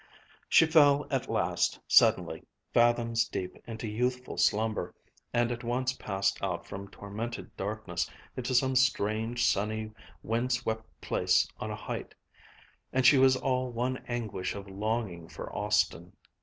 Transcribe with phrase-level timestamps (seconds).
[0.49, 2.41] She fell at last, suddenly,
[2.73, 4.95] fathoms deep into youthful slumber,
[5.31, 9.91] and at once passed out from tormented darkness into some strange, sunny,
[10.23, 12.15] wind swept place on a height.
[12.91, 16.13] And she was all one anguish of longing for Austin.